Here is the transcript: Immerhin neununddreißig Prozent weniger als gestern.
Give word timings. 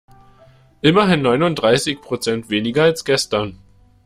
Immerhin 0.81 1.21
neununddreißig 1.21 2.01
Prozent 2.01 2.49
weniger 2.49 2.81
als 2.85 3.05
gestern. 3.05 3.59